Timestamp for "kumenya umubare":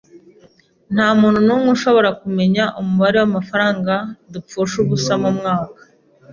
2.21-3.17